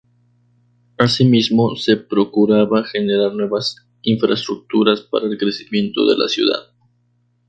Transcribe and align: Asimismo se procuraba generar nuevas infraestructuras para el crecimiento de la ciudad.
Asimismo 0.97 1.75
se 1.75 1.95
procuraba 1.95 2.83
generar 2.85 3.35
nuevas 3.35 3.75
infraestructuras 4.01 5.01
para 5.01 5.27
el 5.27 5.37
crecimiento 5.37 6.07
de 6.07 6.17
la 6.17 6.27
ciudad. 6.27 6.73